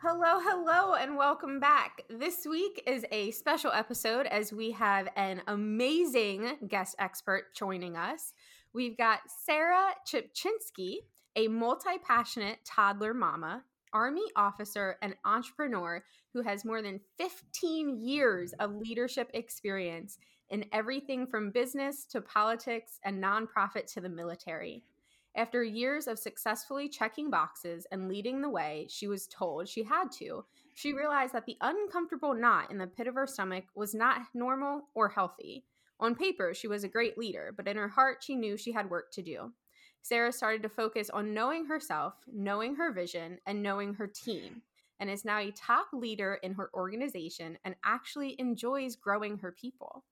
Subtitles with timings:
[0.00, 2.02] Hello, hello, and welcome back.
[2.08, 8.32] This week is a special episode as we have an amazing guest expert joining us.
[8.72, 10.98] We've got Sara Czepczynski,
[11.34, 18.52] a multi passionate toddler mama, Army officer, and entrepreneur who has more than 15 years
[18.60, 24.84] of leadership experience in everything from business to politics and nonprofit to the military.
[25.38, 30.10] After years of successfully checking boxes and leading the way she was told she had
[30.18, 30.44] to,
[30.74, 34.88] she realized that the uncomfortable knot in the pit of her stomach was not normal
[34.96, 35.64] or healthy.
[36.00, 38.90] On paper, she was a great leader, but in her heart, she knew she had
[38.90, 39.52] work to do.
[40.02, 44.62] Sara started to focus on knowing herself, knowing her vision, and knowing her team,
[44.98, 50.02] and is now a top leader in her organization and actually enjoys growing her people.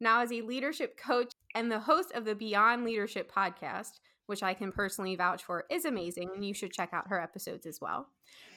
[0.00, 4.54] Now, as a leadership coach and the host of the Beyond Leadership podcast, which I
[4.54, 8.08] can personally vouch for is amazing, and you should check out her episodes as well.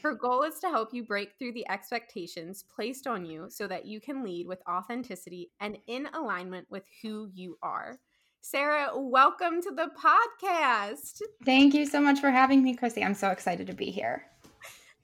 [0.04, 3.86] Her goal is to help you break through the expectations placed on you so that
[3.86, 8.00] you can lead with authenticity and in alignment with who you are.
[8.42, 11.22] Sara, welcome to the podcast.
[11.46, 13.04] Thank you so much for having me, Chrissy.
[13.04, 14.26] I'm so excited to be here.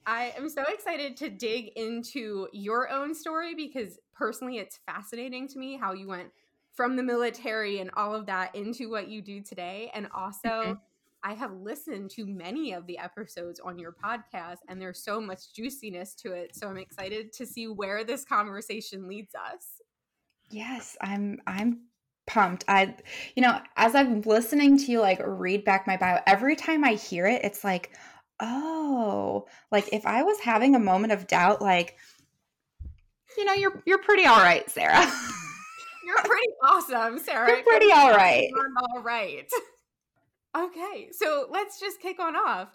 [0.06, 5.60] I am so excited to dig into your own story because personally, it's fascinating to
[5.60, 6.30] me how you went
[6.74, 9.92] from the military and all of that into what you do today.
[9.94, 10.74] And also, mm-hmm.
[11.24, 15.54] I have listened to many of the episodes on your podcast, and there's so much
[15.54, 16.56] juiciness to it.
[16.56, 19.82] So I'm excited to see where this conversation leads us.
[20.50, 21.40] Yes, I'm.
[21.46, 21.82] I'm
[22.28, 22.64] pumped.
[22.68, 22.96] I,
[23.36, 26.94] you know, as I'm listening to you like read back my bio, every time I
[26.94, 27.92] hear it, it's like,
[28.40, 31.98] oh, like if I was having a moment of doubt, like,
[33.38, 35.12] you know, you're you're pretty all right, Sara.
[36.06, 37.48] You're pretty awesome, Sara.
[37.48, 38.50] You're pretty all right.
[38.96, 39.50] all right.
[40.58, 42.70] Okay, so let's just kick on off.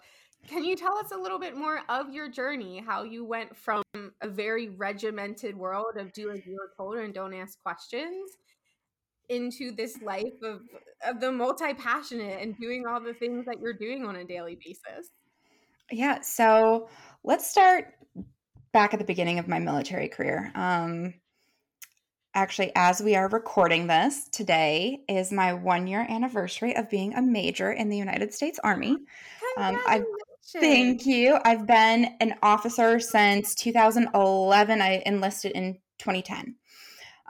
[0.47, 3.83] Can you tell us a little bit more of your journey, how you went from
[4.21, 8.31] a very regimented world of do as you were told and don't ask questions
[9.29, 10.61] into this life of,
[11.05, 14.57] of the multi passionate and doing all the things that you're doing on a daily
[14.63, 15.09] basis?
[15.91, 16.89] Yeah, so
[17.23, 17.93] let's start
[18.71, 20.51] back at the beginning of my military career.
[20.55, 21.13] Um,
[22.37, 27.21] actually, as we are recording this, today is my one year anniversary of being a
[27.21, 28.91] major in the United States Army.
[29.57, 30.03] Um, I
[30.59, 31.39] thank you.
[31.43, 34.81] I've been an officer since 2011.
[34.81, 36.55] I enlisted in 2010.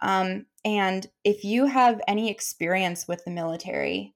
[0.02, 4.14] Um, and if you have any experience with the military,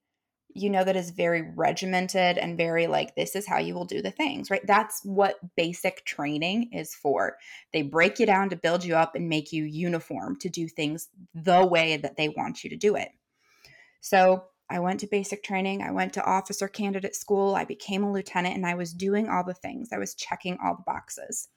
[0.54, 4.02] you know that is very regimented and very like this is how you will do
[4.02, 4.66] the things right?
[4.66, 7.36] That's what basic training is for.
[7.72, 11.08] They break you down to build you up and make you uniform to do things
[11.34, 13.10] the way that they want you to do it.
[14.00, 18.12] So i went to basic training i went to officer candidate school i became a
[18.12, 19.90] lieutenant and i was doing all the things.
[19.92, 21.48] I was checking all the boxes.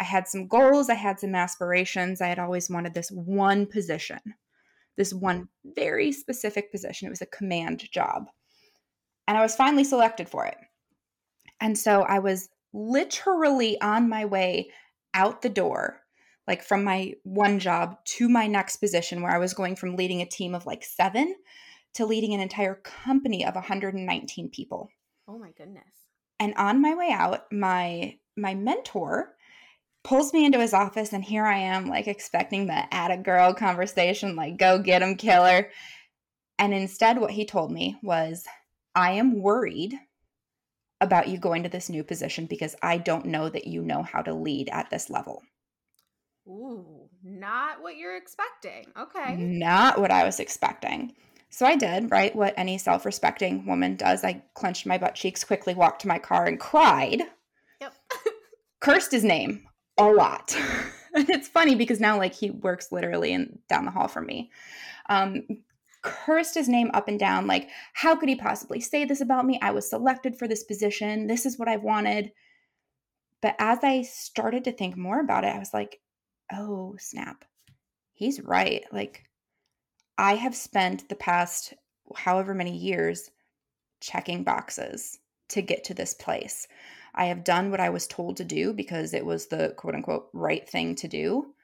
[0.00, 4.20] I had some goals i had some aspirations i had always wanted this one position
[4.98, 7.06] this one very specific position.
[7.06, 8.26] It was a command job.
[9.26, 10.56] And I was finally selected for it.
[11.60, 14.70] And so I was literally on my way
[15.14, 16.00] out the door,
[16.46, 20.22] like from my one job to my next position, where I was going from leading
[20.22, 21.34] a team of like seven
[21.94, 24.88] to leading an entire company of 119 people.
[25.26, 25.84] Oh my goodness.
[26.40, 29.34] And on my way out, my my mentor
[30.04, 33.52] pulls me into his office and here I am like expecting the at a girl
[33.52, 35.70] conversation like go get him killer.
[36.58, 38.46] And instead what he told me was
[38.94, 39.94] I am worried
[41.00, 44.22] about you going to this new position because I don't know that you know how
[44.22, 45.42] to lead at this level.
[46.48, 48.86] Ooh, not what you're expecting.
[48.98, 49.36] Okay.
[49.36, 51.14] Not what I was expecting.
[51.50, 52.34] So I did, right?
[52.34, 54.24] What any self respecting woman does.
[54.24, 57.22] I clenched my butt cheeks, quickly walked to my car, and cried.
[57.80, 57.94] Yep.
[58.80, 59.67] cursed his name
[59.98, 60.56] a lot.
[61.14, 64.50] And it's funny because now like he works literally in down the hall from me.
[65.08, 65.42] Um,
[66.02, 67.46] cursed his name up and down.
[67.46, 69.58] Like, how could he possibly say this about me?
[69.62, 71.26] I was selected for this position.
[71.26, 72.32] This is what I've wanted.
[73.40, 76.00] But as I started to think more about it, I was like,
[76.52, 77.44] oh, snap.
[78.14, 78.84] He's right.
[78.92, 79.24] Like,
[80.16, 81.74] I have spent the past
[82.16, 83.30] however many years
[84.00, 85.18] checking boxes
[85.48, 86.66] to get to this place.
[87.14, 90.28] I have done what I was told to do because it was the quote unquote
[90.32, 91.54] right thing to do.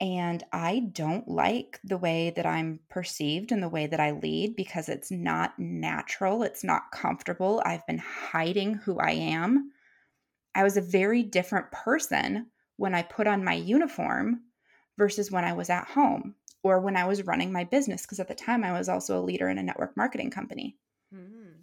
[0.00, 4.56] And I don't like the way that I'm perceived and the way that I lead
[4.56, 6.42] because it's not natural.
[6.42, 7.62] It's not comfortable.
[7.64, 9.70] I've been hiding who I am.
[10.54, 12.46] I was a very different person
[12.76, 14.40] when I put on my uniform
[14.98, 16.34] versus when I was at home
[16.64, 18.02] or when I was running my business.
[18.02, 20.76] Because at the time, I was also a leader in a network marketing company.
[21.14, 21.62] Mm.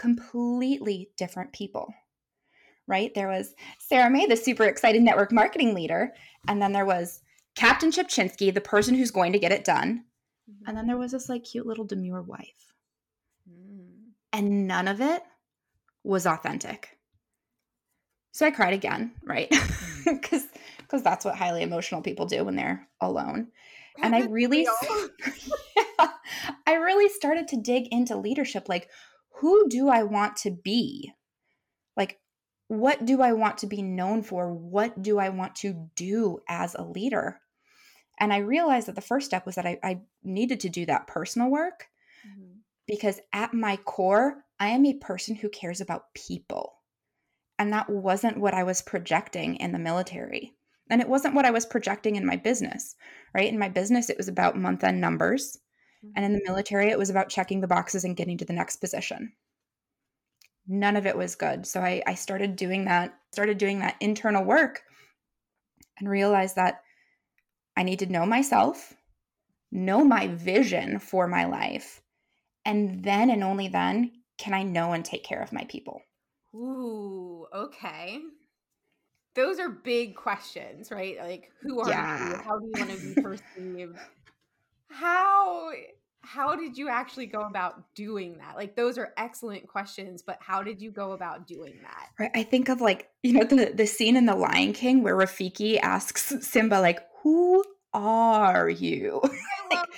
[0.00, 1.92] Completely different people,
[2.86, 3.14] right?
[3.14, 6.14] There was Sara May, the super excited network marketing leader.
[6.48, 7.20] And then there was
[7.54, 10.04] Captain Czepczynski, the person who's going to get it done.
[10.50, 10.68] Mm-hmm.
[10.68, 12.72] And then there was this like cute little demure wife.
[13.46, 14.12] Mm.
[14.32, 15.22] And none of it
[16.02, 16.96] was authentic.
[18.32, 19.50] So I cried again, right?
[20.04, 20.48] Because mm.
[20.78, 23.48] because that's what highly emotional people do when they're alone.
[24.02, 24.66] And I really
[25.76, 26.08] yeah,
[26.66, 28.88] I really started to dig into leadership like
[29.40, 31.12] who do I want to be?
[31.96, 32.20] Like
[32.68, 34.52] what do I want to be known for?
[34.52, 37.40] What do I want to do as a leader?
[38.20, 41.08] And I realized that the first step was that I, I needed to do that
[41.08, 41.86] personal work
[42.24, 42.58] mm-hmm.
[42.86, 46.74] because at my core, I am a person who cares about people.
[47.58, 50.54] And that wasn't what I was projecting in the military.
[50.90, 52.94] And it wasn't what I was projecting in my business,
[53.34, 53.52] right?
[53.52, 55.58] In my business, it was about month end numbers.
[56.16, 58.76] And in the military, it was about checking the boxes and getting to the next
[58.76, 59.32] position
[60.70, 61.66] none of it was good.
[61.66, 64.82] So I, I started doing that, started doing that internal work
[65.98, 66.82] and realized that
[67.76, 68.94] I need to know myself,
[69.72, 72.00] know my vision for my life,
[72.64, 76.02] and then and only then can I know and take care of my people.
[76.54, 78.20] Ooh, okay.
[79.34, 81.16] Those are big questions, right?
[81.18, 82.30] Like, who are yeah.
[82.30, 82.36] you?
[82.36, 83.98] How do you want to be perceived?
[84.90, 85.70] How
[86.22, 88.56] how did you actually go about doing that?
[88.56, 92.08] Like those are excellent questions, but how did you go about doing that?
[92.18, 92.30] Right.
[92.34, 95.78] I think of like, you know, the the scene in The Lion King where Rafiki
[95.80, 97.64] asks Simba like, "Who
[97.94, 99.20] are you?"
[99.70, 99.88] like,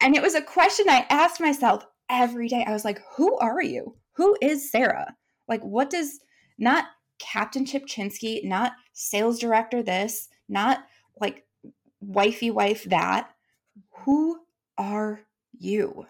[0.00, 2.64] and it was a question I asked myself every day.
[2.66, 3.96] I was like, "Who are you?
[4.12, 5.14] Who is Sara?
[5.48, 6.20] Like what does
[6.58, 6.86] not
[7.18, 10.84] Captain Czepczynski, not sales director this, not
[11.20, 11.44] like
[12.00, 13.30] wifey wife that.
[14.00, 14.40] Who
[14.78, 15.20] are
[15.52, 16.06] you?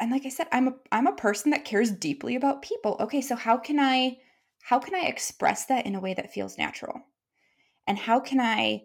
[0.00, 2.96] And like i said i'm a i'm a person that cares deeply about people.
[3.00, 4.16] Okay so how can i
[4.62, 7.00] how can i express that in a way that feels natural?
[7.86, 8.82] And how can i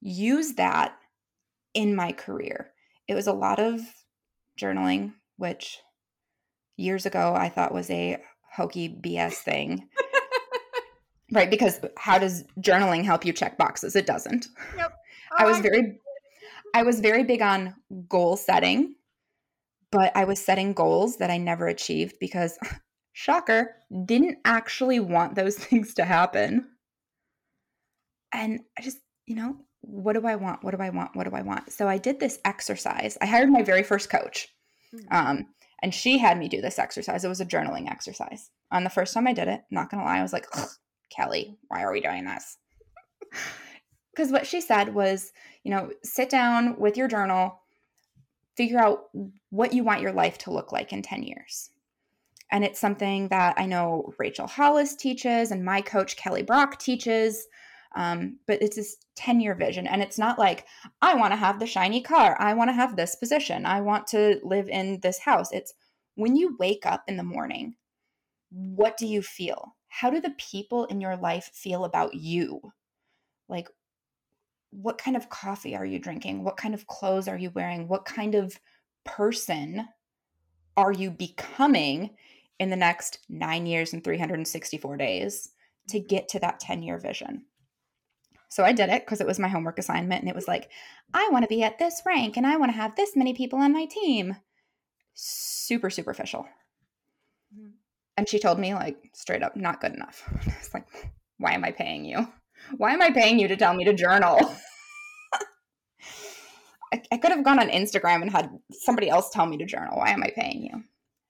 [0.00, 0.98] use that
[1.74, 2.72] in my career?
[3.08, 3.80] It was a lot of
[4.60, 5.78] journaling which
[6.76, 8.18] years ago i thought was a
[8.56, 9.88] hokey bs thing.
[11.32, 13.96] Right because how does journaling help you check boxes?
[13.96, 14.46] It doesn't.
[14.76, 14.92] Yep.
[15.32, 15.98] Oh, i was um, very
[16.74, 17.74] I was very big on
[18.08, 18.94] goal setting,
[19.90, 22.58] but I was setting goals that I never achieved because,
[23.12, 26.66] shocker, didn't actually want those things to happen.
[28.32, 30.64] And I just, you know, what do I want?
[30.64, 31.14] What do I want?
[31.14, 31.72] What do I want?
[31.72, 33.16] So I did this exercise.
[33.20, 34.48] I hired my very first coach.
[34.90, 35.16] Hmm.
[35.16, 35.46] Um,
[35.82, 37.24] and she had me do this exercise.
[37.24, 38.50] It was a journaling exercise.
[38.72, 40.46] On the first time I did it, not gonna lie, I was like,
[41.10, 42.56] Kelly, why are we doing this?
[44.16, 45.30] Because what she said was,
[45.66, 47.58] you know, sit down with your journal,
[48.56, 49.06] figure out
[49.50, 51.70] what you want your life to look like in 10 years.
[52.52, 57.48] And it's something that I know Rachel Hollis teaches and my coach Kelly Brock teaches.
[57.96, 59.88] Um, but it's this 10 year vision.
[59.88, 60.66] And it's not like,
[61.02, 62.36] I want to have the shiny car.
[62.38, 63.66] I want to have this position.
[63.66, 65.50] I want to live in this house.
[65.50, 65.74] It's
[66.14, 67.74] when you wake up in the morning,
[68.50, 69.74] what do you feel?
[69.88, 72.60] How do the people in your life feel about you?
[73.48, 73.68] Like,
[74.82, 76.44] what kind of coffee are you drinking?
[76.44, 77.88] What kind of clothes are you wearing?
[77.88, 78.58] What kind of
[79.04, 79.88] person
[80.76, 82.10] are you becoming
[82.58, 85.50] in the next nine years and 364 days
[85.88, 86.06] to mm-hmm.
[86.06, 87.46] get to that 10 year vision?
[88.48, 90.20] So I did it because it was my homework assignment.
[90.20, 90.70] And it was like,
[91.12, 93.58] I want to be at this rank and I want to have this many people
[93.58, 94.36] on my team.
[95.14, 96.46] Super superficial.
[97.54, 97.70] Mm-hmm.
[98.18, 100.22] And she told me, like, straight up, not good enough.
[100.58, 100.86] It's like,
[101.38, 102.28] why am I paying you?
[102.76, 104.38] Why am I paying you to tell me to journal?
[106.92, 109.98] I, I could have gone on Instagram and had somebody else tell me to journal.
[109.98, 110.84] Why am I paying you?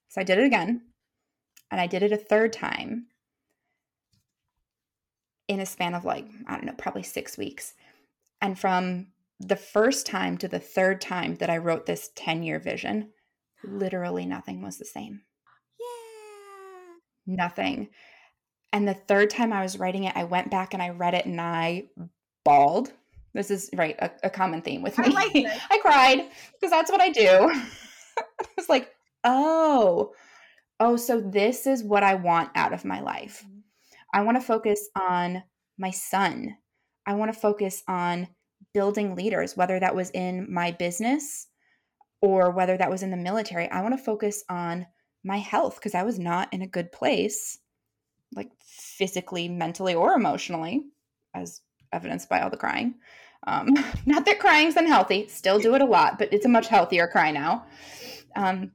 [0.09, 0.83] So I did it again.
[1.71, 3.06] And I did it a third time
[5.49, 7.75] in a span of like, I don't know, probably six weeks.
[8.40, 9.09] And from
[9.40, 13.11] the first time to the third time that I wrote this 10 year vision,
[13.64, 15.23] literally nothing was the same.
[15.78, 17.35] Yeah.
[17.35, 17.88] Nothing.
[18.76, 21.25] And the third time I was writing it, I went back and I read it
[21.25, 21.85] and I
[22.45, 22.92] bawled.
[23.33, 25.06] This is right, a, a common theme with me.
[25.06, 25.35] I like.
[25.71, 27.50] I cried because that's what I do.
[28.18, 28.23] I
[28.54, 28.90] was like,
[29.25, 30.12] oh,
[30.78, 33.47] oh, so this is what I want out of my life.
[33.49, 33.62] Mhm.
[34.12, 35.42] I want to focus on
[35.78, 36.59] my son.
[37.06, 38.28] I want to focus on
[38.75, 41.47] building leaders, whether that was in my business
[42.21, 43.71] or whether that was in the military.
[43.71, 44.87] I want to focus on
[45.25, 47.59] my health because I was not in a good place,
[48.35, 48.50] like
[48.96, 50.86] physically, mentally, or emotionally,
[51.34, 51.60] as
[51.92, 52.94] evidenced by all the crying.
[53.46, 53.74] Um,
[54.06, 57.30] not that crying's unhealthy, still do it a lot, but it's a much healthier cry
[57.30, 57.66] now.
[58.34, 58.72] Um,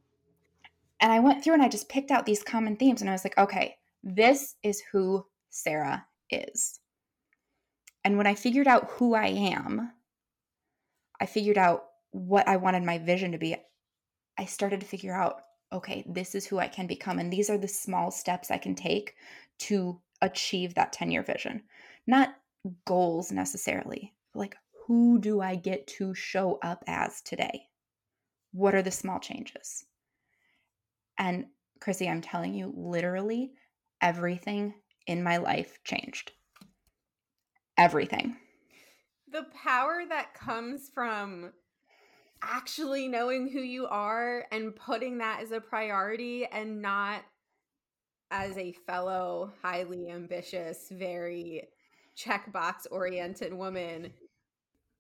[0.99, 3.23] and I went through and I just picked out these common themes and I was
[3.23, 6.79] like, okay, this is who Sara is.
[8.03, 9.91] And when I figured out who I am,
[11.19, 13.55] I figured out what I wanted my vision to be.
[14.37, 15.41] I started to figure out,
[15.73, 17.19] okay, this is who I can become.
[17.19, 19.15] And these are the small steps I can take
[19.59, 21.63] to achieve that 10 year vision.
[22.07, 22.35] Not
[22.85, 24.55] goals necessarily, like,
[24.87, 27.67] who do I get to show up as today?
[28.51, 29.85] What are the small changes?
[31.17, 31.45] And
[31.79, 33.53] Chrissy, I'm telling you, literally
[34.01, 34.73] everything
[35.07, 36.31] in my life changed.
[37.77, 38.37] Everything.
[39.31, 41.53] The power that comes from
[42.41, 47.21] actually knowing who you are and putting that as a priority and not
[48.31, 51.69] as a fellow highly ambitious, very
[52.17, 54.11] checkbox oriented woman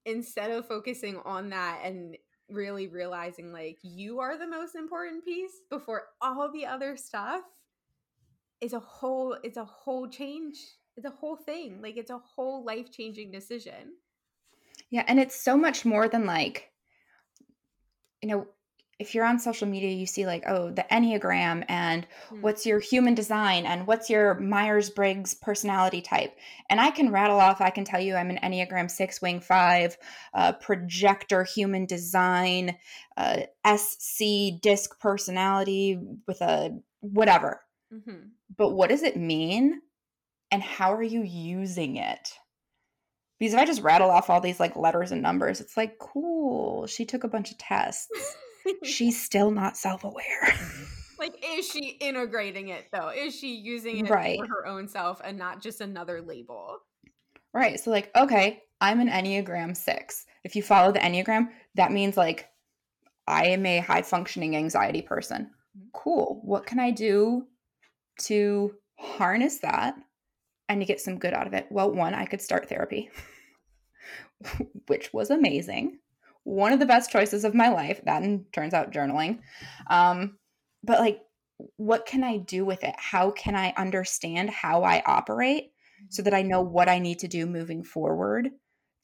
[0.05, 2.17] instead of focusing on that and
[2.49, 7.43] really realizing like you are the most important piece before all the other stuff
[8.59, 10.57] is a whole it's a whole change
[10.97, 11.81] it's a whole thing.
[11.81, 13.95] Like it's a whole life changing decision.
[14.89, 16.69] Yeah, and it's so much more than like,
[18.21, 18.47] you know,
[19.01, 22.41] if you're on social media, you see like, oh, the Enneagram and Hmm.
[22.41, 26.37] what's your human design and what's your Myers Briggs personality type.
[26.69, 29.97] And I can rattle off, I can tell you I'm an Enneagram six, wing five,
[30.33, 32.77] uh, projector, human design,
[33.17, 37.61] uh, SC disc personality with a whatever.
[37.91, 38.29] Mhm.
[38.55, 39.81] But what does it mean?
[40.51, 42.37] And how are you using it?
[43.39, 46.85] Because if I just rattle off all these like letters and numbers, it's like, cool,
[46.85, 48.07] she took a bunch of tests.
[48.83, 50.53] She's still not self aware.
[51.19, 54.39] like is she integrating it though is she using it Right.
[54.39, 56.77] for her own self and not just another label
[57.53, 57.79] right.
[57.79, 60.25] So, like, okay, I'm an Enneagram six.
[60.45, 62.47] If you follow the Enneagram, that means like
[63.27, 65.51] I am a high functioning anxiety person.
[65.77, 65.87] Mhm.
[65.93, 66.39] Cool.
[66.43, 67.45] What can I do
[68.21, 69.95] to harness that
[70.69, 71.67] and to get some good out of it?
[71.69, 73.09] Well, one, I could start therapy,
[74.87, 75.99] which was amazing.
[76.43, 78.01] One of the best choices of my life.
[78.05, 79.39] That and turns out journaling.
[79.87, 80.37] Um,
[80.83, 81.21] but like,
[81.77, 82.95] what can I do with it?
[82.97, 85.71] How can I understand how I operate
[86.09, 88.49] so that I know what I need to do moving forward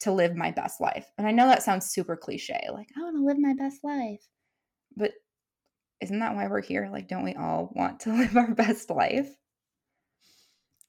[0.00, 1.10] to live my best life?
[1.16, 4.26] And I know that sounds super cliche, like, I want to live my best life.
[4.96, 5.12] But
[6.00, 6.88] isn't that why we're here?
[6.90, 9.28] Like, don't we all want to live our best life?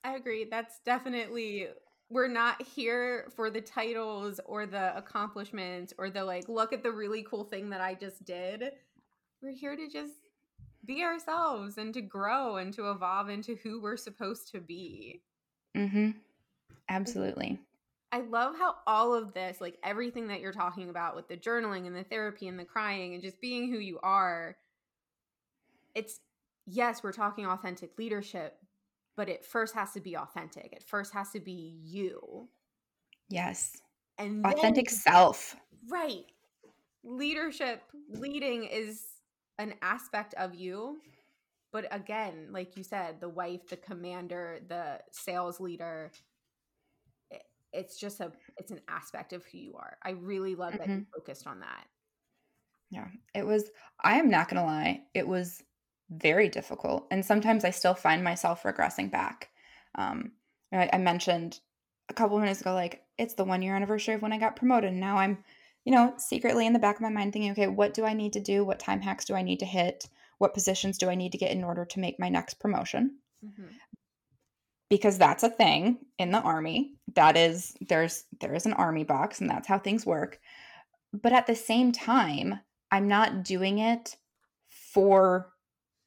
[0.04, 1.68] i agree that's definitely
[2.10, 6.92] we're not here for the titles or the accomplishments or the like look at the
[6.92, 8.72] really cool thing that i just did
[9.42, 10.14] we're here to just
[10.86, 15.22] be ourselves and to grow and to evolve into who we're supposed to be
[15.76, 16.12] Mm-hmm.
[16.90, 17.60] Absolutely.
[18.12, 21.86] I love how all of this, like everything that you're talking about with the journaling
[21.86, 24.58] and the therapy and the crying and just being who you are,
[25.94, 26.20] it's
[26.66, 28.58] yes, we're talking authentic leadership,
[29.20, 30.72] but it first has to be authentic.
[30.72, 32.48] It first has to be you.
[33.28, 33.76] Yes.
[34.18, 35.58] And then- Authentic self.
[35.90, 36.24] right.
[37.04, 39.04] Leadership, leading is
[39.58, 41.02] an aspect of you.
[41.74, 46.14] But again, like you said, the wife, the commander, the sales leader,
[47.30, 49.98] it- it's just a it's an aspect of who you are.
[50.02, 51.12] I really love that you mm-hmm.
[51.14, 51.88] focused on that.
[52.90, 53.10] Yeah.
[53.36, 53.70] It was,
[54.02, 55.62] I am not going to lie, it was
[56.10, 57.08] very difficult.
[57.12, 59.50] And sometimes I still find myself regressing back.
[59.96, 60.32] Um,
[60.72, 61.60] I, I mentioned
[62.10, 64.56] a couple of minutes ago, like, it's the one year anniversary of when I got
[64.56, 64.92] promoted.
[64.92, 65.44] And now I'm,
[65.86, 68.34] you know, secretly in the back of my mind thinking, okay, what do I need
[68.34, 68.64] to do?
[68.64, 70.08] What time hacks do I need to hit?
[70.38, 73.20] What positions do I need to get in order to make my next promotion?
[73.46, 73.70] Mhm.
[74.90, 79.40] because that's a thing in the army that is there's there is an army box
[79.40, 80.40] and that's how things work
[81.14, 82.60] but at the same time
[82.92, 84.18] i'm not doing it
[84.68, 85.54] for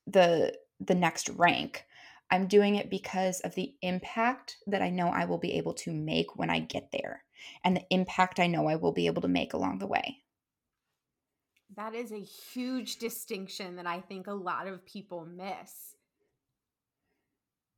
[0.07, 1.85] the the next rank
[2.31, 5.93] i'm doing it because of the impact that i know i will be able to
[5.93, 7.23] make when i get there
[7.65, 10.19] and the impact I know I will be able to make along the way.
[11.77, 15.97] That is a huge distinction that I think a lot of people miss.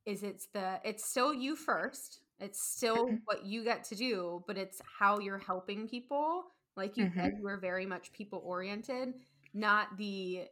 [0.04, 2.20] Is it's the it's still you first.
[2.40, 3.16] It's still mm-hmm.
[3.24, 6.44] what you get to do, but it's how you're helping people.
[6.76, 7.20] Like you mm-hmm.
[7.20, 9.14] said, you are very much people oriented,
[9.54, 10.48] not the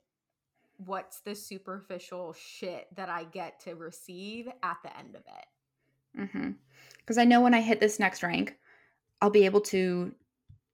[0.87, 6.27] what's the superficial shit that I get to receive at the end of it.
[6.99, 7.21] Because mm-hmm.
[7.21, 8.57] I know when I hit this next rank,
[9.21, 10.12] I'll be able to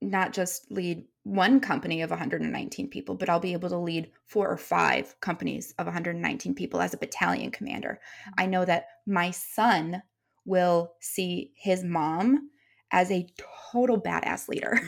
[0.01, 4.49] not just lead one company of 119 people, but I'll be able to lead four
[4.49, 8.01] or five companies of 119 people as a battalion commander.
[8.39, 10.03] I know that my son
[10.45, 12.51] will see his mom
[12.91, 13.29] as a
[13.71, 14.81] total badass leader.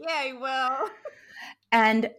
[0.00, 0.90] Yeah, he will.
[1.72, 2.10] and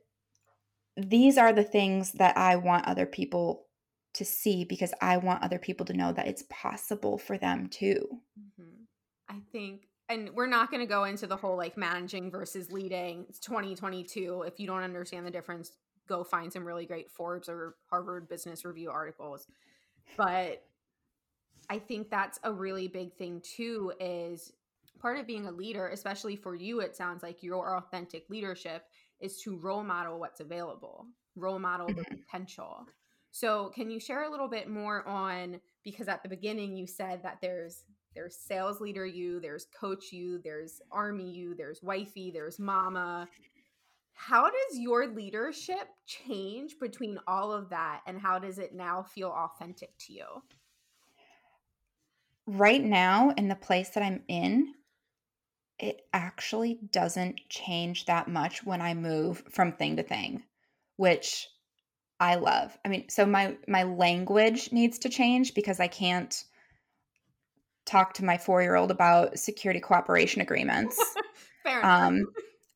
[1.00, 3.66] these are the things that I want other people
[4.14, 8.06] to see because I want other people to know that it's possible for them too.
[8.40, 8.84] Mm-hmm.
[9.30, 13.26] I think and we're not going to go into the whole like managing versus leading.
[13.30, 14.44] It's 2022.
[14.48, 15.74] If you don't understand the difference,
[16.08, 19.46] go find some really great Forbes or Harvard Business Review articles.
[20.18, 20.64] But
[21.70, 24.52] I think that's a really big thing too is
[25.00, 28.86] part of being a leader, especially for you it sounds like your authentic leadership
[29.20, 32.16] is to role model what's available, role model the mm-hmm.
[32.16, 32.86] potential.
[33.32, 37.22] So, can you share a little bit more on because at the beginning you said
[37.24, 37.84] that there's
[38.16, 43.28] there's sales leader you, there's coach you, there's army you, there's wifey, there's mama.
[44.14, 49.30] How does your leadership change between all of that and how does it now feel
[49.30, 50.26] authentic to you?
[52.46, 54.74] Right now, in the place that I'm in,
[55.80, 60.44] it actually doesn't change that much when I move from thing to thing,
[60.98, 61.48] which
[62.20, 62.78] I love.
[62.84, 66.44] I mean, so my my language needs to change because I can't
[67.86, 71.02] talk to my four year old about security cooperation agreements.
[71.64, 72.02] Fair enough.
[72.02, 72.26] Um,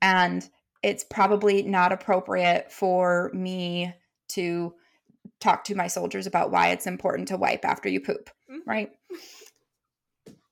[0.01, 0.49] and
[0.81, 3.93] it's probably not appropriate for me
[4.29, 4.73] to
[5.39, 8.69] talk to my soldiers about why it's important to wipe after you poop, mm-hmm.
[8.69, 8.91] right?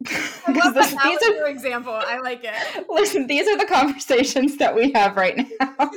[0.08, 0.92] I love that.
[0.92, 1.94] that these are your example.
[1.94, 2.86] I like it.
[2.90, 5.76] Listen, these are the conversations that we have right now.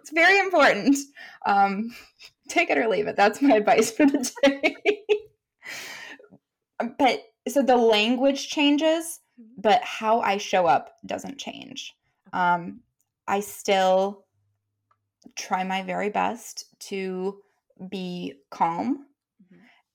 [0.00, 0.96] it's very important.
[1.46, 1.94] Um,
[2.48, 3.16] take it or leave it.
[3.16, 4.76] That's my advice for the day
[6.98, 9.60] but so the language changes, mm-hmm.
[9.60, 11.92] but how I show up doesn't change.
[12.32, 12.80] Um,
[13.26, 14.24] I still
[15.36, 17.38] try my very best to
[17.88, 19.06] be calm.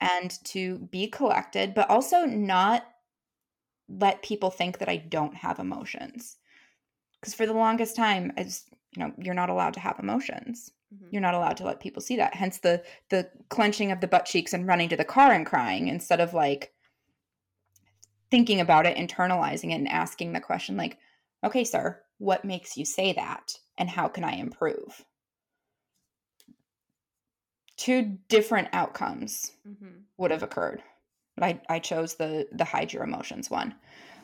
[0.02, 2.86] And to be collected, but also not
[3.88, 6.38] let people think that I don't have emotions.
[7.20, 8.64] Because for the longest time, as
[8.96, 10.72] you know, you're not allowed to have emotions.
[10.94, 11.08] Mm-hmm.
[11.12, 12.34] You're not allowed to let people see that.
[12.34, 15.88] Hence the the clenching of the butt cheeks and running to the car and crying
[15.88, 16.74] instead of like
[18.32, 20.98] thinking about it, internalizing it and asking the question like,
[21.44, 25.04] okay, sir, what makes you say that and how can I improve?
[27.80, 30.02] Two different outcomes mm-hmm.
[30.18, 30.84] would have occurred.
[31.38, 33.74] But I, I chose the the hide your emotions one.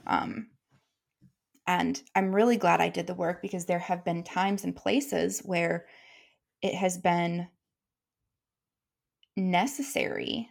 [0.05, 0.47] Um,
[1.65, 5.39] and I'm really glad I did the work because there have been times and places
[5.39, 5.85] where
[6.61, 7.47] it has been
[9.37, 10.49] necessary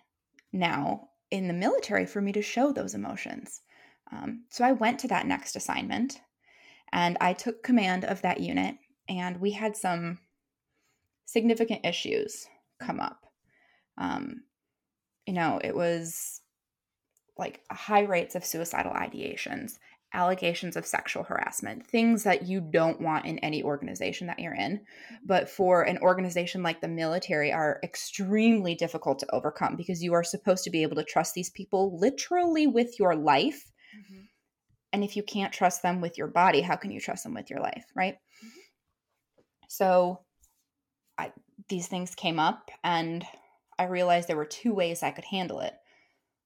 [0.53, 3.61] now in the military for me to show those emotions.
[4.11, 6.21] Um, so I went to that next assignment
[6.90, 8.77] and I took command of that unit,
[9.09, 10.21] and we had some
[11.27, 12.47] significant issues
[12.80, 13.20] come up.
[13.98, 14.42] Um,
[15.26, 16.40] you know, it was
[17.37, 19.78] like high rates of suicidal ideations
[20.14, 24.80] allegations of sexual harassment, things that you don't want in any organization that you're in,
[25.26, 30.24] but for an organization like the military are extremely difficult to overcome because you are
[30.24, 33.72] supposed to be able to trust these people literally with your life.
[33.98, 34.22] Mm-hmm.
[34.92, 37.50] And if you can't trust them with your body, how can you trust them with
[37.50, 38.14] your life, right?
[38.14, 38.60] Mm-hmm.
[39.68, 40.20] So
[41.18, 41.32] I,
[41.68, 43.24] these things came up and
[43.79, 45.74] I realized there were two ways I could handle it,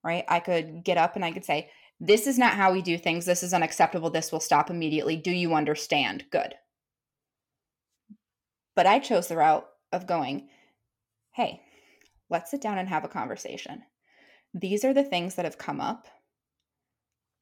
[0.03, 0.25] right?
[0.29, 3.27] I could get up and I could say, this is not how we do things.
[3.27, 4.11] This is unacceptable.
[4.11, 5.17] This will stop immediately.
[5.17, 6.25] Do you understand?
[6.31, 6.55] Good.
[8.77, 10.49] But I chose the route of going,
[11.35, 11.61] hey,
[12.31, 13.83] let's sit down and have a conversation.
[14.55, 16.07] These are the things that have come up.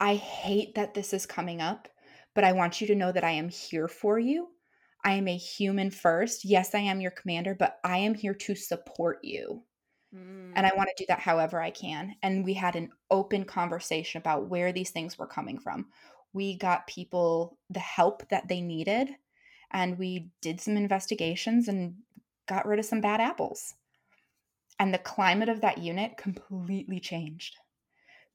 [0.00, 1.88] I hate that this is coming up,
[2.34, 4.48] but I want you to know that I am here for you.
[5.06, 6.44] I am a human first.
[6.44, 9.62] Yes, I am your commander, but I am here to support you.
[10.12, 10.76] And I mm.
[10.76, 12.16] want to do that however I can.
[12.24, 15.86] And we had an open conversation about where these things were coming from.
[16.32, 19.10] We got people the help that they needed,
[19.70, 21.94] and we did some investigations and
[22.48, 23.74] got rid of some bad apples.
[24.80, 27.54] And the climate of that unit completely changed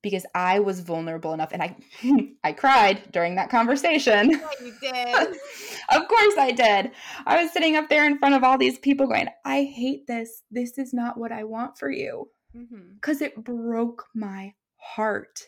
[0.02, 1.76] because I was vulnerable enough and I
[2.44, 4.32] I cried during that conversation.
[4.32, 5.16] You did.
[5.92, 6.92] of course I did.
[7.26, 10.44] I was sitting up there in front of all these people going, "I hate this.
[10.52, 12.98] This is not what I want for you." mm-hmm.
[13.02, 15.48] Cuz it broke my heart.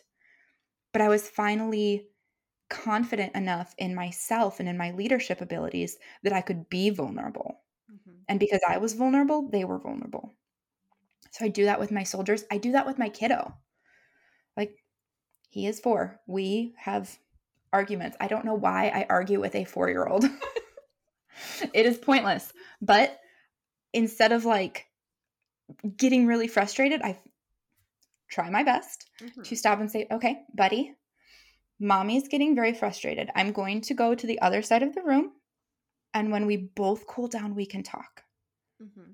[0.92, 2.06] But I was finally
[2.70, 7.60] confident enough in myself and in my leadership abilities that I could be vulnerable.
[7.92, 8.18] Mm-hmm.
[8.28, 10.32] And because I was vulnerable, they were vulnerable.
[11.32, 12.44] So I do that with my soldiers.
[12.50, 13.54] I do that with my kiddo.
[15.54, 16.20] He is four.
[16.26, 17.16] We have
[17.72, 18.16] arguments.
[18.18, 20.24] I don't know why I argue with a four year old.
[21.72, 22.52] it is pointless.
[22.82, 23.20] But
[23.92, 24.86] instead of like
[25.96, 27.20] getting really frustrated, I
[28.28, 29.42] try my best Mm-hmm.
[29.42, 30.96] to stop and say, okay, buddy,
[31.78, 33.30] mommy's getting very frustrated.
[33.36, 35.30] I'm going to go to the other side of the room.
[36.12, 38.24] And when we both cool down, we can talk.
[38.82, 39.12] Mm-hmm.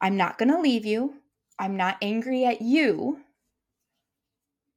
[0.00, 1.16] I'm not going to leave you.
[1.58, 3.20] I'm not angry at you.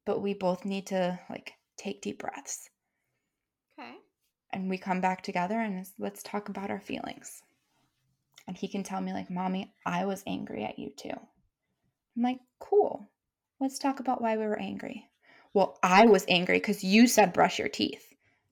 [0.08, 2.70] But we both need to like take deep breaths.
[3.78, 3.92] Okay.
[4.54, 7.44] And we come back together and let's talk about our feelings.
[8.48, 11.10] And he can tell me, like, Mommy, I was angry at you too.
[11.10, 13.12] I'm like, cool.
[13.60, 15.04] Let's talk about why we were angry.
[15.54, 18.06] Well, I was angry because you said brush your teeth.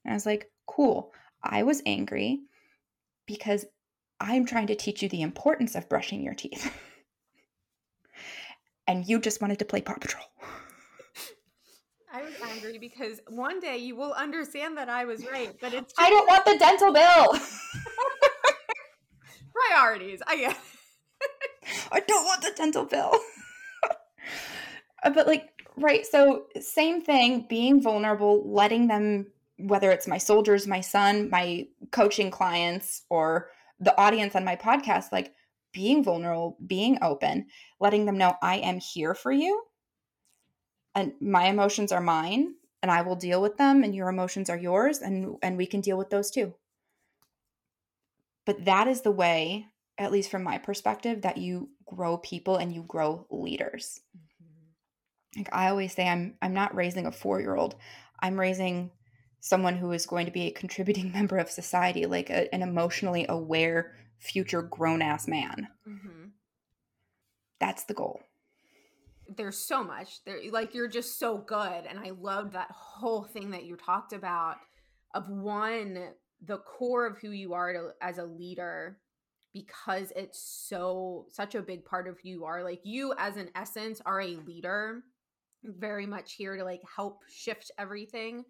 [0.03, 1.13] And I was like, cool.
[1.41, 2.41] I was angry
[3.27, 3.65] because
[4.19, 6.69] I'm trying to teach you the importance of brushing your teeth.
[8.87, 10.25] and you just wanted to play Paw Patrol.
[12.15, 15.93] I was angry because one day you will understand that I was right, but it's
[15.97, 17.37] I don't want the dental bill.
[19.69, 20.21] priorities.
[20.25, 20.57] I get.
[21.91, 23.11] I don't want the dental bill.
[25.03, 29.27] Uh, but like, right, so same thing, being vulnerable, letting them,
[29.59, 35.11] whether it's my soldiers, my son, my coaching clients, or the audience on my podcast,
[35.11, 35.31] like
[35.73, 37.45] being vulnerable, being open,
[37.79, 39.61] letting them know I am here for you.
[40.95, 44.57] And my emotions are mine and I will deal with them and your emotions are
[44.57, 46.53] yours and and we can deal with those too.
[48.45, 49.65] But that is the way,
[49.97, 53.99] at least from my perspective, that you grow people and you grow leaders.
[55.35, 57.75] Like i always say i'm i'm not raising a 4-year-old
[58.21, 58.91] i'm raising
[59.41, 63.25] someone who is going to be a contributing member of society like a, an emotionally
[63.27, 65.67] aware future grown-ass man.
[65.87, 66.27] Mm-hmm.
[67.59, 68.21] that's the goal
[69.27, 70.23] There's so much.
[70.23, 74.13] There, like you're just so good, and I loved that whole thing that you talked
[74.13, 74.57] about
[75.13, 76.09] of one
[76.45, 78.97] the core of who you are to, as a leader
[79.53, 82.63] because it's so such a big part of who you are.
[82.63, 85.03] Like you as an essence are a leader
[85.63, 88.43] very much here to like help shift everything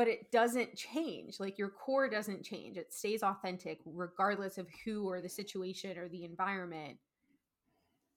[0.00, 1.38] but it doesn't change.
[1.38, 2.78] Like your core doesn't change.
[2.78, 6.96] It stays authentic regardless of who or the situation or the environment.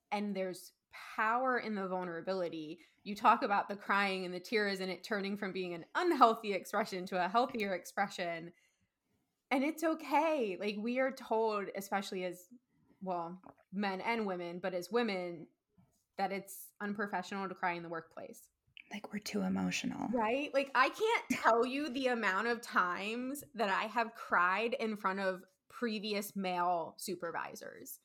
[0.09, 0.71] And there's
[1.15, 2.79] power in the vulnerability.
[3.03, 6.53] You talk about the crying and the tears and it turning from being an unhealthy
[6.53, 8.51] expression to a healthier expression.
[9.51, 10.57] And it's okay.
[10.59, 12.47] Like we are told especially as
[13.01, 13.37] well
[13.73, 15.45] men and women but as women
[16.17, 18.47] that it's unprofessional to cry in the workplace.
[18.91, 20.07] Like we're too emotional.
[20.13, 20.53] Right?
[20.53, 25.19] Like i can't tell you the amount of times that i have cried in front
[25.19, 27.99] of previous male supervisors.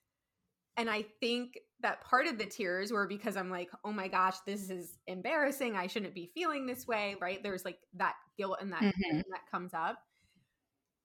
[0.77, 4.37] And i think that part of the tears were because i'm like oh my gosh
[4.47, 5.77] this is embarrassing.
[5.77, 7.43] I shouldn't be feeling this way right?
[7.43, 9.23] There's like that guilt and that Mhm.
[9.31, 9.99] that comes up.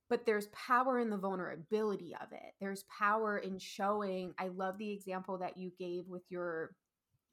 [0.09, 2.53] But there's power in the vulnerability of it.
[2.59, 6.75] There's power in showing i love the example that you gave with your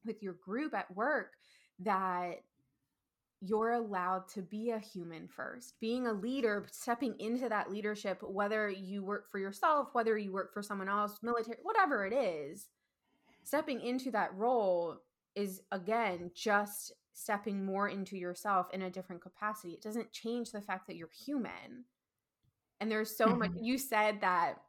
[0.04, 1.32] with your group at work
[1.80, 2.42] that
[3.42, 5.74] you're allowed to be a human first.
[5.80, 10.52] Being a leader stepping into that leadership whether you work for yourself whether you work
[10.54, 12.68] for someone else military whatever it is
[13.44, 14.98] stepping into that role
[15.34, 19.74] is again just stepping more into yourself in a different capacity.
[19.74, 21.84] It doesn't change the fact that you're human.
[22.80, 23.64] And there's so much Mhm.
[23.64, 24.62] you said that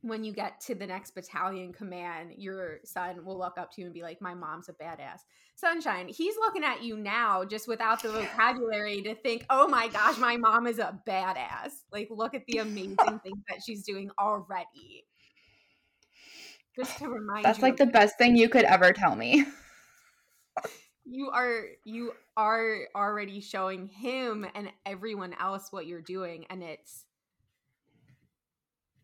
[0.00, 3.86] when you get to the next battalion command your son will look up to you
[3.88, 5.22] and be like my mom's a badass.
[5.56, 10.16] Sunshine he's looking at you now just without the vocabulary to think oh my gosh
[10.18, 11.82] my mom is a badass.
[11.92, 15.04] Like look at the amazing things that she's doing already
[16.78, 19.44] just to remind that's like the best thing you could ever tell me.
[21.10, 27.06] You are you are already showing him and everyone else what you're doing and it's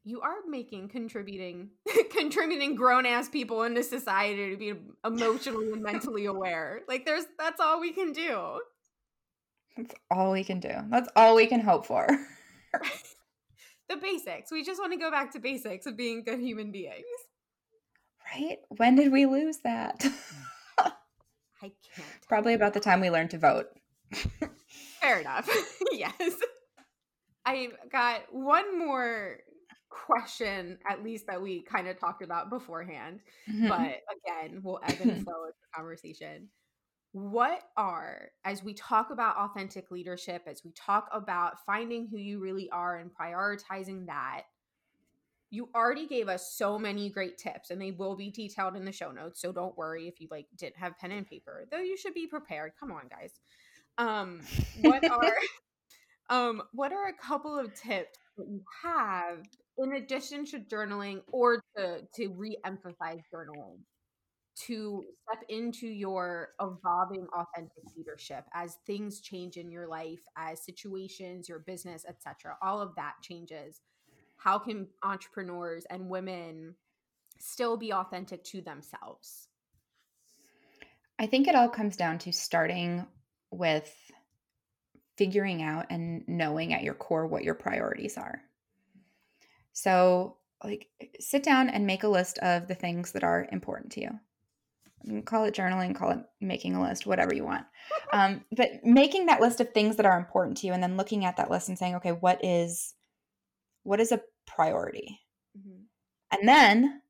[0.04, 1.70] you are making contributing
[2.10, 6.82] contributing grown ass people into society to be emotionally and mentally aware.
[6.88, 8.60] Like there's that's all we can do.
[9.78, 10.74] That's all we can do.
[10.90, 12.06] That's all we can hope for.
[13.88, 14.52] The basics.
[14.52, 17.06] We just want to go back to basics of being good human beings
[18.34, 20.04] right when did we lose that
[21.64, 22.28] I can't.
[22.28, 23.68] Probably about the time we learned to vote.
[25.00, 25.48] Fair enough.
[25.92, 26.34] yes.
[27.46, 29.38] I've got one more
[29.88, 33.20] question, at least that we kind of talked about beforehand.
[33.50, 33.68] Mm-hmm.
[33.68, 36.48] But again, we'll ebb and flow with the conversation.
[37.12, 42.40] What are, as we talk about authentic leadership, as we talk about finding who you
[42.40, 44.42] really are and prioritizing that,
[45.50, 48.92] you already gave us so many great tips and they will be detailed in the
[48.92, 51.96] show notes so don't worry if you like didn't have pen and paper though you
[51.96, 52.72] should be prepared.
[52.78, 53.32] Come on guys.
[53.98, 54.40] Um
[54.80, 55.34] what are
[56.30, 59.38] um what are a couple of tips that you have
[59.78, 63.78] in addition to journaling or to to re-emphasize journaling
[64.56, 71.48] to step into your evolving authentic leadership as things change in your life as situations
[71.48, 73.80] your business etc all of that changes
[74.36, 76.74] how can entrepreneurs and women
[77.38, 79.48] still be authentic to themselves
[81.18, 83.06] i think it all comes down to starting
[83.50, 83.92] with
[85.16, 88.42] figuring out and knowing at your core what your priorities are
[89.74, 94.00] so, like, sit down and make a list of the things that are important to
[94.00, 95.22] you.
[95.24, 97.66] Call it journaling, call it making a list, whatever you want.
[98.12, 101.24] Um, but making that list of things that are important to you, and then looking
[101.24, 102.93] at that list and saying, okay, what is
[103.84, 105.20] what is a priority,
[105.56, 105.82] mm-hmm.
[106.32, 107.00] and then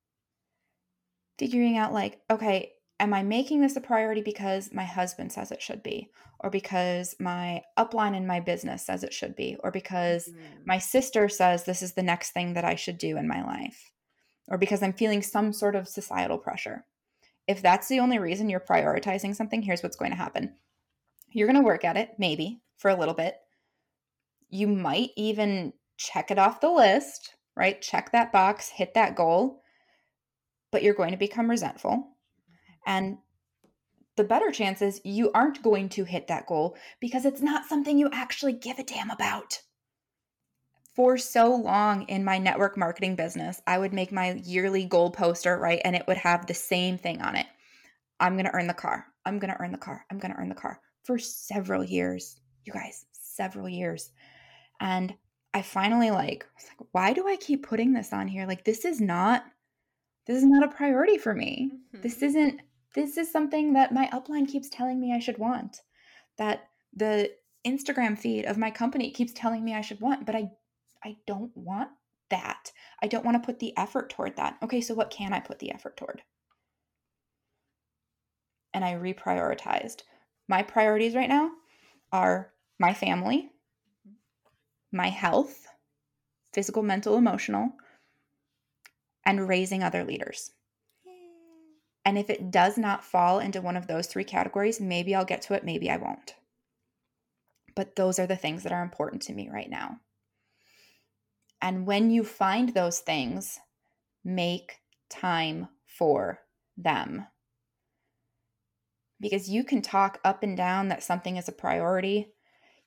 [1.39, 5.63] figuring out like, okay, am I making this a priority because my husband says it
[5.63, 6.11] should be,
[6.41, 10.63] or because my upline in my business says it should be, or because mm-hmm.
[10.67, 13.91] my sister says this is the next thing that I should do in my life,
[14.49, 16.85] or because I'm feeling some sort of societal pressure?
[17.47, 20.55] If that's the only reason you're prioritizing something, here's what's going to happen
[21.35, 23.37] you're going to work at it, maybe for a little bit.
[24.51, 27.81] You might even check it off the list, right?
[27.81, 29.63] Check that box, hit that goal,
[30.71, 32.91] but you're going to become resentful mm-hmm.
[32.91, 33.19] and
[34.17, 38.09] the better chances you aren't going to hit that goal because it's not something you
[38.13, 39.61] actually give a damn about.
[40.95, 45.59] For so long in my network marketing business, I would make my yearly goal poster,
[45.59, 45.81] right?
[45.85, 47.47] And it would have the same thing on it
[48.21, 49.07] I'm going to earn the car.
[49.27, 50.07] I'm going to earn the car.
[50.11, 52.41] I'm going to earn the car for several years.
[52.65, 54.11] You guys, several years.
[54.81, 55.15] And
[55.55, 58.45] I finally like, like, why do I keep putting this on here?
[58.47, 59.45] Like, this is not,
[60.27, 61.71] this is not a priority for me.
[61.73, 62.03] Mm-hmm.
[62.03, 62.61] This isn't
[62.95, 65.81] this is something that my upline keeps telling me I should want,
[66.39, 67.31] that the
[67.67, 70.51] Instagram feed of my company keeps telling me I should want, but I
[71.05, 71.91] I don't want
[72.31, 72.73] that.
[73.03, 74.57] I don't want to put the effort toward that.
[74.63, 76.23] Okay, so what can I put the effort toward?
[78.73, 80.03] And I reprioritized.
[80.49, 81.51] My priorities right now
[82.13, 83.51] are my family,
[84.95, 85.67] my health,
[86.53, 87.73] physical, mental, emotional,
[89.27, 90.53] and raising other leaders.
[92.05, 95.43] And if it does not fall into one of those three categories, maybe I'll get
[95.43, 96.35] to it, maybe I won't.
[97.75, 99.99] But those are the things that are important to me right now.
[101.61, 103.59] And when you find those things,
[104.23, 104.77] make
[105.09, 106.41] time for
[106.77, 107.27] them.
[109.19, 112.29] Because you can talk up and down that something is a priority.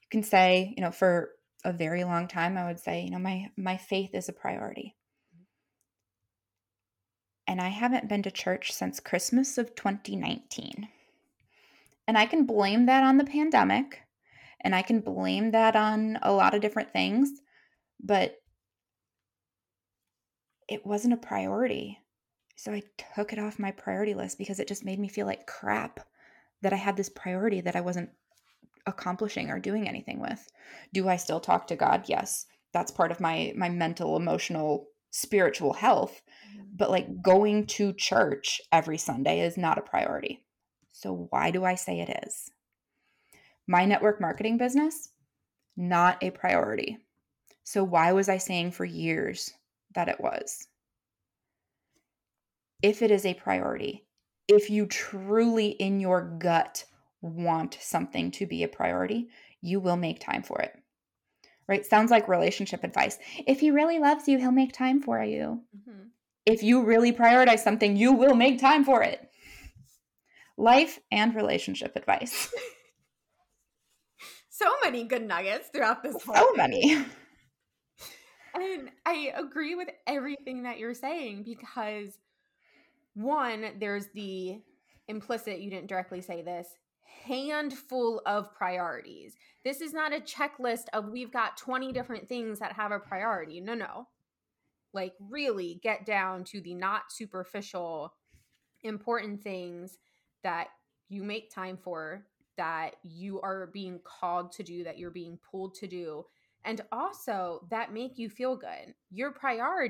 [0.01, 1.31] You can say, you know, for
[1.63, 4.95] a very long time I would say, you know, my my faith is a priority
[7.47, 10.89] and I haven't been to church since Christmas of 2019.
[12.07, 14.01] And I can blame that on the pandemic,
[14.61, 17.31] and I can blame that on a lot of different things,
[18.03, 18.35] but
[20.67, 21.99] it wasn't a priority.
[22.55, 22.83] So I
[23.15, 26.01] took it off my priority list because it just made me feel like crap
[26.61, 28.09] that I had this priority that I wasn't
[28.87, 30.47] accomplishing or doing anything with.
[30.93, 32.05] Do I still talk to God?
[32.07, 32.45] Yes.
[32.73, 36.63] That's part of my my mental, emotional, spiritual health mm-hmm.
[36.75, 40.43] but like going to church every Sunday is not a priority.
[40.91, 42.51] So, why do I say it is?
[43.67, 45.09] My network marketing business,
[45.75, 46.97] not a priority.
[47.63, 49.51] So, why was I saying for years
[49.93, 50.67] that it was?
[52.81, 54.05] If it is a priority,
[54.47, 56.85] if you truly in your gut
[57.21, 59.29] want something to be a priority,
[59.61, 60.73] you will make time for it.
[61.67, 61.85] Right?
[61.85, 63.17] Sounds like relationship advice.
[63.45, 65.61] If he really loves you, he'll make time for you.
[65.75, 66.07] Mm-hmm
[66.47, 69.19] if you really prioritize something, you will make time for it.
[70.55, 72.51] Life and relationship advice.
[74.49, 77.05] so many good nuggets throughout this whole So many.
[78.55, 82.17] And I agree with everything that you're saying because
[83.13, 84.61] one, there's the
[85.09, 86.69] implicit, you didn't directly say this,
[87.25, 89.35] handful of priorities.
[89.63, 93.59] This is not a checklist of we've got 20 different things that have a priority.
[93.61, 94.07] No, no
[94.93, 98.13] like really get down to the not superficial
[98.83, 99.97] important things
[100.43, 100.67] that
[101.09, 102.25] you make time for,
[102.57, 106.25] that you are being called to do, that you're being pulled to do,
[106.65, 108.93] and also that make you feel good.
[109.11, 109.31] Your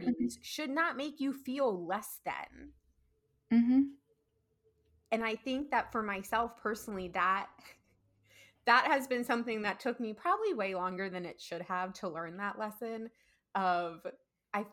[0.07, 0.27] Mm-hmm.
[0.29, 2.73] priorities should not make you feel less than.
[3.53, 3.81] Mm-hmm.
[5.11, 7.47] And I think that for myself personally, that
[8.65, 12.09] that has been something that took me probably way longer than it should have to
[12.09, 13.09] learn that lesson
[13.55, 14.05] of
[14.53, 14.65] I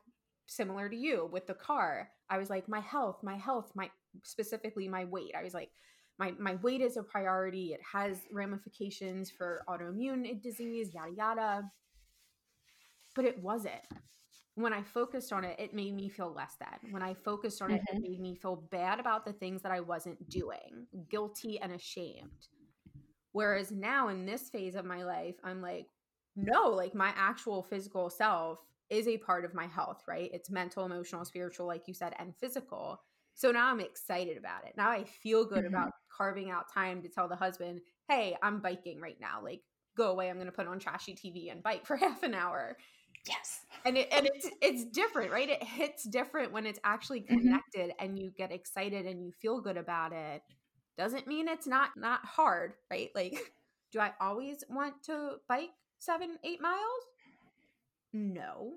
[0.47, 2.11] similar to you with the car.
[2.29, 3.91] I was like my health, my health, my
[4.25, 5.33] specifically my weight.
[5.39, 5.71] I was like
[6.19, 7.73] my my weight is a priority.
[7.73, 11.71] It has ramifications for autoimmune disease, yada yada.
[13.15, 13.83] But it wasn't.
[14.57, 16.79] When I focused on it, it made me feel less than.
[16.91, 19.81] When I focused on it, it made me feel bad about the things that I
[19.81, 22.49] wasn't doing, guilty and ashamed.
[23.33, 25.89] Whereas now in this phase of my life, I'm like,
[26.37, 30.31] no, like my actual physical self is a part of my health, right?
[30.33, 33.03] It's mental, emotional, spiritual, like you said, and physical.
[33.35, 34.75] So now I'm excited about it.
[34.77, 35.67] Now I feel good Mhm.
[35.67, 39.43] about carving out time to tell the husband, hey, I'm biking right now.
[39.43, 39.63] Like,
[39.97, 40.29] go away.
[40.31, 42.77] I'm going to put on trashy TV and bike for half an hour.
[43.27, 43.61] Yes.
[43.87, 45.49] And it, and it's it's different, right?
[45.49, 47.29] It hits different when it's actually Mhm.
[47.41, 50.43] connected and you get excited and you feel good about it.
[50.97, 53.11] Doesn't mean it's not not hard, right?
[53.15, 53.33] Like,
[53.93, 57.05] do I always want to bike seven, eight miles?
[58.13, 58.75] No.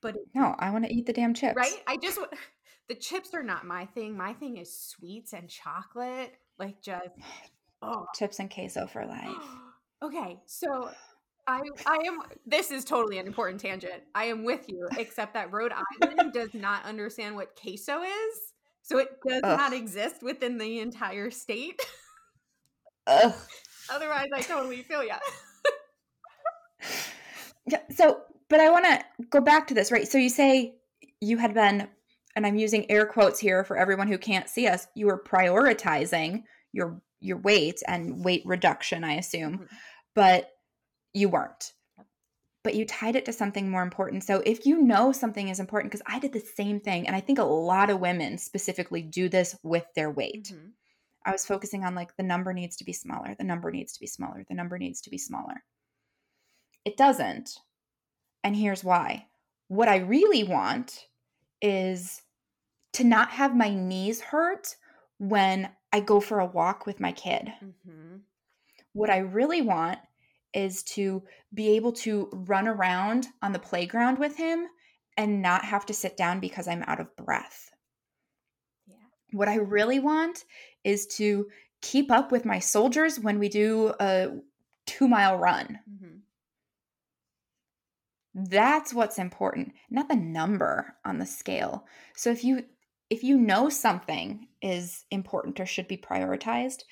[0.00, 1.56] But it No, I want to eat the damn chips.
[1.56, 1.82] right?
[1.86, 2.18] I just
[2.88, 4.16] the chips are not my thing.
[4.16, 6.32] My thing is sweets and chocolate.
[6.58, 7.08] Like just
[7.82, 8.06] oh.
[8.14, 9.36] Chips and queso for life.
[10.02, 10.90] okay, so
[11.46, 14.02] I I am this is totally an important tangent.
[14.14, 18.52] I am with you, except that Rhode Island does not understand what queso is.
[18.82, 19.58] So it does Ugh.
[19.58, 21.80] not exist within the entire state.
[23.06, 23.34] Ugh.
[23.90, 25.16] Otherwise, I totally feel ya.
[27.66, 27.80] Yeah.
[27.90, 30.08] So, but I want to go back to this, right?
[30.08, 30.74] So you say
[31.20, 31.88] you had been,
[32.36, 34.86] and I'm using air quotes here for everyone who can't see us.
[34.94, 39.68] You were prioritizing your your weight and weight reduction, I assume, Mhm.
[40.14, 40.50] but
[41.14, 41.72] you weren't.
[42.62, 44.22] But you tied it to something more important.
[44.22, 47.20] So if you know something is important, because I did the same thing, and I
[47.20, 50.52] think a lot of women specifically do this with their weight.
[50.52, 50.72] Mhm.
[51.24, 54.00] I was focusing on like the number needs to be smaller, the number needs to
[54.00, 55.64] be smaller, the number needs to be smaller.
[56.84, 57.58] It doesn't.
[58.42, 59.28] And here's why.
[59.68, 61.06] What I really want
[61.60, 62.22] is
[62.94, 64.76] to not have my knees hurt
[65.18, 67.52] when I go for a walk with my kid.
[67.62, 68.22] Mhm.
[68.92, 69.98] What I really want
[70.52, 71.22] is to
[71.54, 74.66] be able to run around on the playground with him
[75.16, 77.70] and not have to sit down because I'm out of breath.
[78.86, 78.96] Yeah.
[79.32, 80.44] What I really want
[80.84, 81.48] is to
[81.82, 84.28] keep up with my soldiers when we do a
[84.86, 85.78] two mile run.
[85.90, 86.20] Mhm.
[88.34, 91.86] That's what's important, not the number on the scale.
[92.14, 92.64] So if you
[93.10, 96.84] if you know something is important or should be prioritized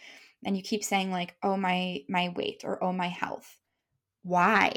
[0.45, 3.59] and you keep saying like oh my my weight or oh my health.
[4.23, 4.73] Why?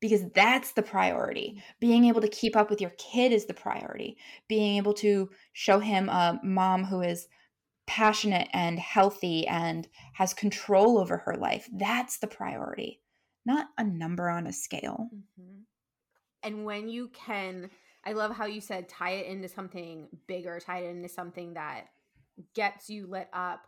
[0.00, 1.62] Because that's the priority.
[1.80, 4.18] Being able to keep up with your kid is the priority.
[4.48, 7.26] Being able to show him a mom who is
[7.86, 13.02] passionate and healthy and has control over her life that's the priority
[13.44, 15.10] not a number on a scale.
[15.12, 15.64] Mhm.
[16.42, 17.70] And when you can,
[18.04, 21.88] I love how you said tie it into something bigger, tie it into something that
[22.54, 23.66] gets you lit up.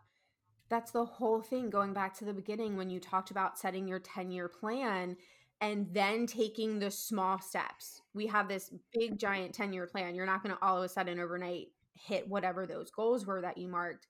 [0.68, 4.00] That's the whole thing going back to the beginning when you talked about setting your
[4.00, 5.16] 10 year plan
[5.61, 8.02] and then taking the small steps.
[8.14, 10.14] We have this big, giant 10 year plan.
[10.14, 13.59] You're not going to all of a sudden overnight hit whatever those goals were that
[13.59, 14.09] you marked,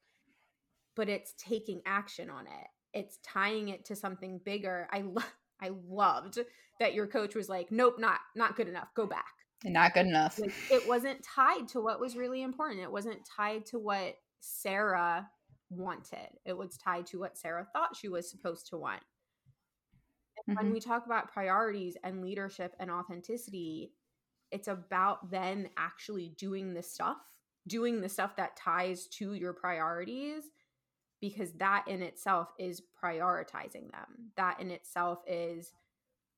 [0.94, 2.66] but it's taking action on it.
[2.92, 4.88] It's tying it to something bigger.
[4.92, 5.34] I love.
[5.58, 6.38] I loved
[6.80, 8.92] that your coach was like, "Nope, not not good enough.
[8.94, 9.24] Go back."
[9.64, 12.82] not good enough Like it wasn't tied to what was really important.
[12.82, 15.28] It wasn't tied to what Sara
[15.70, 16.28] wanted.
[16.44, 19.02] It was tied to what Sara thought she was supposed to want.
[20.46, 20.74] And when mm-hmm.
[20.74, 23.92] we talk about priorities and leadership and authenticity,
[24.52, 27.18] it's about then actually doing the stuff,
[27.66, 30.44] doing the stuff that ties to your priorities
[31.20, 34.30] because that in itself is prioritizing them.
[34.36, 35.72] That in itself is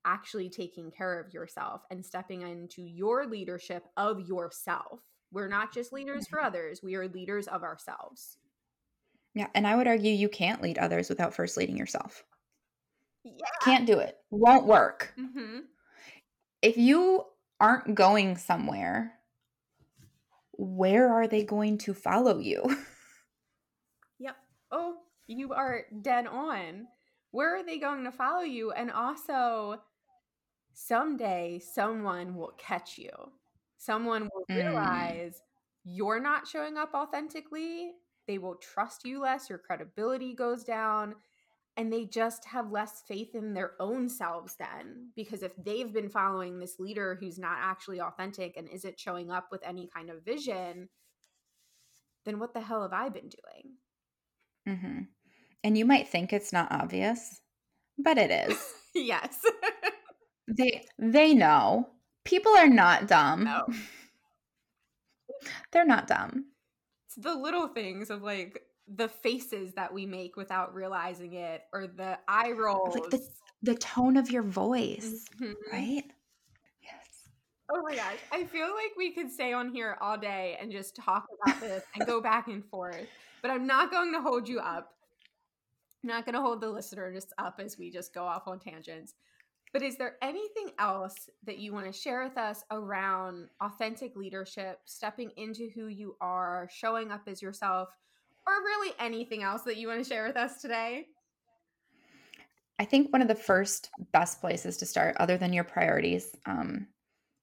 [0.05, 5.01] actually taking care of yourself and stepping into your leadership of yourself.
[5.31, 6.47] We're not just leaders for mm-hmm.
[6.47, 8.37] others, we are leaders of ourselves.
[9.39, 12.23] Yeah and i would argue you can't lead others without first leading yourself
[13.23, 13.45] Yeah.
[13.61, 15.59] can't do it won't work hmm
[16.61, 17.23] if you
[17.61, 19.13] aren't going somewhere
[20.51, 22.61] where are they going to follow you
[24.19, 24.35] Yep.
[24.71, 26.87] Oh, you are dead on.
[27.31, 28.71] Where are they going to follow you?
[28.71, 29.81] And also,
[30.73, 33.11] someday someone will catch you.
[33.77, 34.57] Someone will Mm.
[34.57, 35.41] realize
[35.85, 37.93] you're not showing up authentically.
[38.29, 41.15] They will trust you less, your credibility goes down,
[41.75, 45.09] and they just have less faith in their own selves then.
[45.15, 49.47] Because if they've been following this leader who's not actually authentic and isn't showing up
[49.51, 50.89] with any kind of vision,
[52.23, 54.77] then what the hell have I been doing?
[54.77, 54.99] Mm-hmm.
[55.63, 57.41] And you might think it's not obvious,
[57.97, 58.63] but it is.
[58.93, 59.39] yes.
[60.47, 61.89] they they know.
[62.25, 63.45] People are not dumb.
[63.45, 63.65] No.
[65.71, 66.45] They're not dumb.
[67.09, 71.87] It's the little things of like the faces that we make without realizing it or
[71.87, 72.93] the eye rolls.
[72.93, 73.27] Like the
[73.63, 75.53] the tone of your voice, mm-hmm.
[75.71, 76.03] right?
[76.83, 77.29] Yes.
[77.73, 78.17] Oh my gosh.
[78.31, 81.83] I feel like we could stay on here all day and just talk about this
[81.95, 83.07] and go back and forth.
[83.41, 84.93] But I'm not going to hold you up.
[86.03, 88.59] I'm not going to hold the listener just up as we just go off on
[88.59, 89.15] tangents.
[89.71, 94.79] But is there anything else that you want to share with us around authentic leadership,
[94.85, 97.89] stepping into who you are, showing up as yourself,
[98.47, 101.05] or really anything else that you want to share with us today?
[102.79, 106.87] I think one of the first best places to start, other than your priorities, um,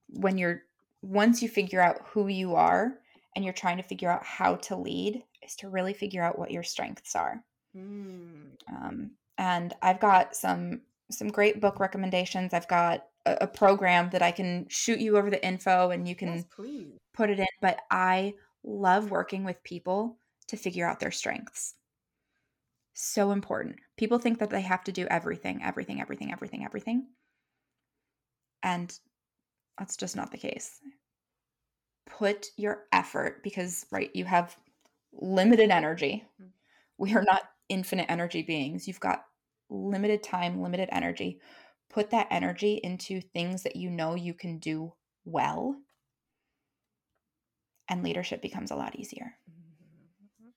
[0.08, 0.62] when you're
[1.02, 2.94] once you figure out who you are
[3.36, 6.50] and you're trying to figure out how to lead, is to really figure out what
[6.50, 7.44] your strengths are.
[7.76, 8.56] Mm.
[8.74, 10.80] Um, and I've got some
[11.10, 12.52] some great book recommendations.
[12.52, 16.14] I've got a, a, program that I can shoot you over the info and you
[16.14, 16.44] can yes,
[17.14, 17.46] put it in.
[17.60, 18.34] But I
[18.64, 21.74] love working with people to figure out their strengths.
[22.94, 23.76] So important.
[23.96, 27.06] People think that they have to do everything, everything, everything, everything, everything.
[28.62, 28.98] And
[29.78, 30.80] that's just not the case.
[32.06, 34.56] Put your effort because, right, you have
[35.12, 36.24] limited energy.
[36.42, 36.48] Mm.
[36.98, 38.88] We are not infinite energy beings.
[38.88, 39.24] You've got
[39.70, 41.40] limited time, limited energy.
[41.90, 44.92] Put that energy into things that you know you can do
[45.24, 45.76] well,
[47.88, 49.36] and leadership becomes a lot easier.
[49.48, 50.50] Mm-hmm.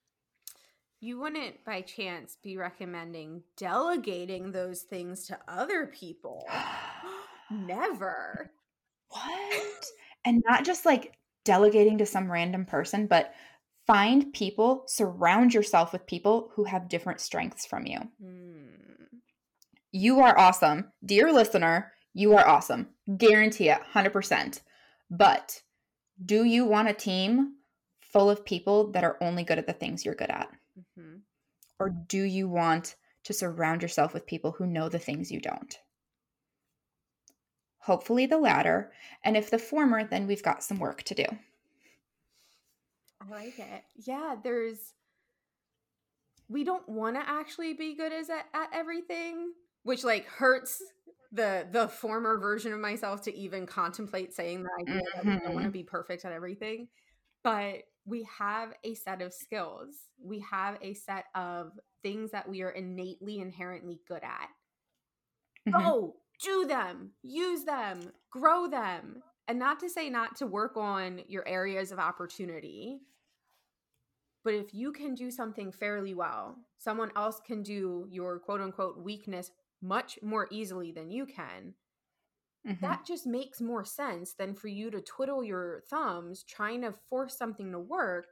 [1.00, 6.46] You wouldn't by chance be recommending delegating those things to other people.
[7.50, 8.52] Never.
[9.08, 9.84] What?
[10.24, 13.34] And not just like delegating to some random person, but
[13.86, 17.98] find people, surround yourself with people who have different strengths from you.
[18.22, 18.70] Mm.
[19.92, 20.92] You are awesome.
[21.04, 22.88] Dear listener, you are awesome.
[23.16, 24.60] Guarantee it 100%.
[25.10, 25.62] But
[26.24, 27.54] do you want a team
[28.00, 30.48] full of people that are only good at the things you're good at?
[30.78, 31.16] Mm-hmm.
[31.78, 35.76] Or do you want to surround yourself with people who know the things you don't?
[37.80, 38.92] Hopefully, the latter.
[39.24, 41.24] And if the former, then we've got some work to do.
[43.20, 43.82] I like it.
[43.96, 44.94] Yeah, there's
[46.48, 49.52] we don't want to actually be good as at, at everything,
[49.84, 50.82] which like hurts
[51.32, 55.28] the the former version of myself to even contemplate saying the idea mm-hmm.
[55.28, 56.88] that we don't want to be perfect at everything.
[57.44, 59.94] But we have a set of skills.
[60.22, 64.48] We have a set of things that we are innately inherently good at.
[65.68, 65.86] Mm-hmm.
[65.86, 68.00] Oh, do them, use them,
[68.30, 69.22] grow them.
[69.46, 73.00] And not to say not to work on your areas of opportunity,
[74.44, 78.98] but if you can do something fairly well, someone else can do your quote unquote
[78.98, 79.50] weakness
[79.82, 81.74] much more easily than you can.
[82.66, 82.84] Mm-hmm.
[82.84, 87.36] That just makes more sense than for you to twiddle your thumbs trying to force
[87.36, 88.26] something to work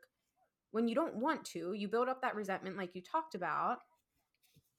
[0.70, 1.72] when you don't want to.
[1.72, 3.78] You build up that resentment, like you talked about.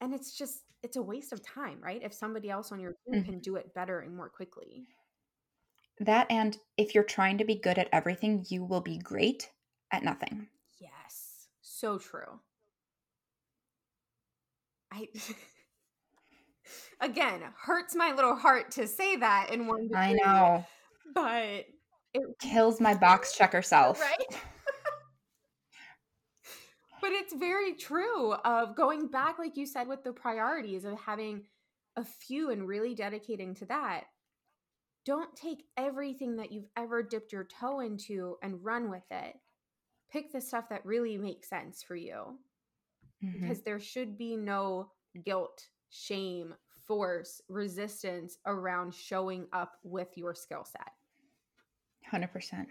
[0.01, 2.01] And it's just, it's a waste of time, right?
[2.03, 3.31] If somebody else on your team mm-hmm.
[3.31, 4.85] can do it better and more quickly.
[5.99, 9.49] That, and if you're trying to be good at everything, you will be great
[9.91, 10.47] at nothing.
[11.79, 12.41] So true.
[14.91, 15.07] I
[17.01, 19.83] again hurts my little heart to say that in one.
[19.83, 20.65] Degree, I know,
[21.15, 21.65] but
[22.13, 24.01] it kills my box checker self.
[24.01, 24.41] Right.
[27.01, 31.43] but it's very true of going back, like you said, with the priorities of having
[31.95, 34.03] a few and really dedicating to that.
[35.05, 39.35] Don't take everything that you've ever dipped your toe into and run with it
[40.11, 42.37] pick the stuff that really makes sense for you
[43.23, 43.41] mm-hmm.
[43.41, 44.89] because there should be no
[45.25, 46.53] guilt, shame,
[46.87, 50.93] force, resistance around showing up with your skill set.
[52.11, 52.65] 100%.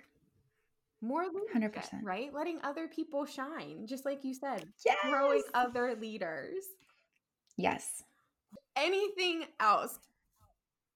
[1.01, 2.01] More leadership, 100%.
[2.03, 2.35] right?
[2.35, 4.67] Letting other people shine, just like you said.
[4.85, 4.97] Yes.
[5.09, 6.65] Growing other leaders.
[7.57, 8.03] Yes.
[8.75, 9.99] Anything else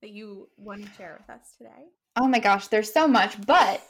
[0.00, 1.90] that you want to share with us today?
[2.16, 3.80] Oh my gosh, there's so much, but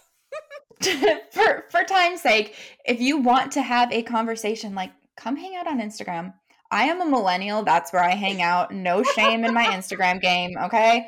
[1.33, 5.67] for for time's sake, if you want to have a conversation, like come hang out
[5.67, 6.35] on Instagram.
[6.71, 7.63] I am a millennial.
[7.63, 8.73] That's where I hang out.
[8.73, 11.07] No shame in my Instagram game, okay?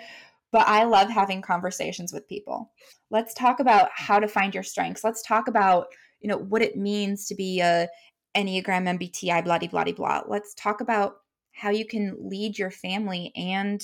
[0.53, 2.70] But I love having conversations with people.
[3.11, 5.03] Let's talk about how to find your strengths.
[5.03, 5.87] Let's talk about,
[6.20, 7.89] you know, what it means to be a
[8.37, 10.22] Enneagram MBTI, blah, blah, blah, blah.
[10.29, 11.14] Let's talk about
[11.53, 13.83] how you can lead your family and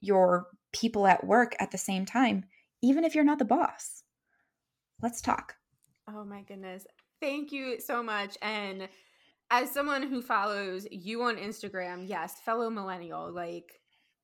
[0.00, 2.44] your people at work at the same time,
[2.82, 4.04] even if you're not the boss.
[5.02, 5.54] Let's talk.
[6.08, 6.86] Oh my goodness.
[7.20, 8.36] Thank you so much.
[8.42, 8.88] And
[9.50, 13.80] as someone who follows you on Instagram, yes, fellow millennial, like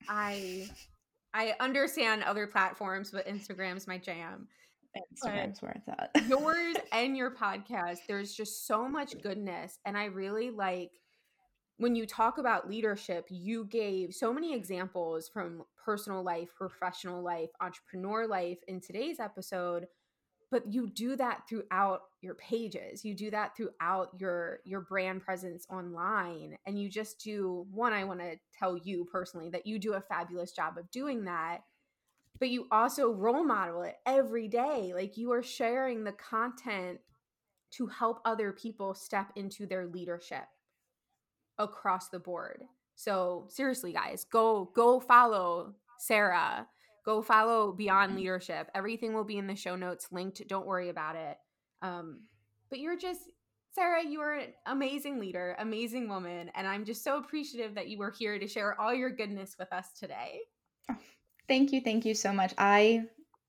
[0.09, 0.69] I
[1.33, 4.49] I understand other platforms, but Instagram's my jam.
[4.97, 6.29] Instagram's where it's at.
[6.29, 9.79] yours and your podcast, there's just so much goodness.
[9.85, 10.91] And I really like
[11.79, 17.51] when you talk about leadership, you gave so many examples from personal life, professional life,
[17.61, 19.87] entrepreneur life in today's episode
[20.55, 23.05] but you do that throughout your pages.
[23.05, 28.05] You do that throughout your your brand presence online and you just do one i
[28.05, 31.63] want to tell you personally that you do a fabulous job of doing that
[32.39, 34.93] but you also role model it every day.
[34.95, 37.01] Like you are sharing the content
[37.73, 40.45] to help other people step into their leadership
[41.59, 42.63] across the board.
[42.97, 46.69] So seriously guys go go follow Sara
[47.05, 48.19] go follow Beyond mm-hmm.
[48.19, 48.71] Leadership.
[48.75, 50.47] Everything will be in the show notes linked.
[50.49, 51.37] Don't worry about it.
[51.83, 52.23] Um,
[52.71, 53.21] but you're just,
[53.75, 56.51] Sara, you are an amazing leader, amazing woman.
[56.55, 59.73] And I'm just so appreciative that you were here to share all your goodness with
[59.73, 60.41] us today.
[60.91, 60.97] Oh,
[61.49, 61.81] thank you.
[61.81, 62.55] Thank you so much.
[62.59, 63.05] I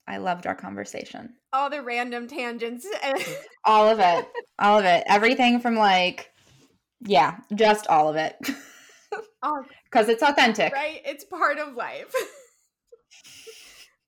[0.08, 1.34] I loved our conversation.
[1.52, 2.86] All the random tangents.
[3.66, 4.28] all of it.
[4.60, 5.04] All of it.
[5.08, 6.32] Everything from like,
[7.02, 8.36] yeah, just all of it.
[9.86, 10.74] Because it's authentic.
[10.74, 11.02] Right?
[11.06, 12.14] It's part of life.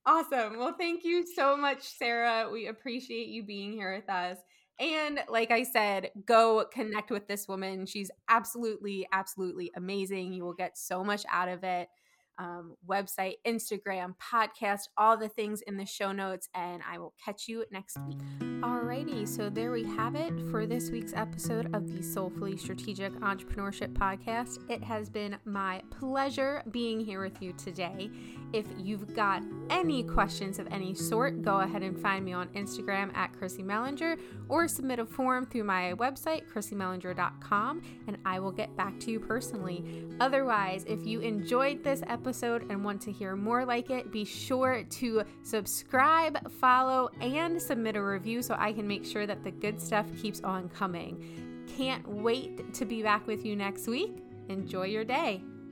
[0.08, 0.58] Awesome.
[0.58, 2.50] Well, thank you so much, Sara.
[2.52, 4.38] We appreciate you being here with us.
[4.80, 7.86] And like I said, go connect with this woman.
[7.86, 10.34] She's absolutely, absolutely amazing.
[10.34, 11.90] You will get so much out of it
[12.40, 17.48] um, website, Instagram, podcast, all the things in the show notes, and I will catch
[17.48, 18.20] you next week.
[18.62, 23.94] Alrighty, so there we have it for this week's episode of the Soulfully Strategic Entrepreneurship
[23.94, 24.60] Podcast.
[24.70, 28.10] It has been my pleasure being here with you today.
[28.54, 33.16] If you've got any questions of any sort, go ahead and find me on Instagram
[33.16, 34.18] at Chrissy Mellinger
[34.50, 39.20] or submit a form through my website, chrissymellinger.com, and I will get back to you
[39.20, 40.06] personally.
[40.20, 44.26] Otherwise, if you enjoyed this episode, episode and want to hear more like it, be
[44.26, 49.52] sure to subscribe, follow, and submit a review so I can make sure that the
[49.52, 51.64] good stuff keeps on coming.
[51.78, 54.18] Can't wait to be back with you next week.
[54.50, 55.42] Enjoy your day.